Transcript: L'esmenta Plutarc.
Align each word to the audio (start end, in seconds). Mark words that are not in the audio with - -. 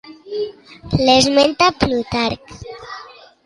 L'esmenta 1.03 1.69
Plutarc. 1.85 2.59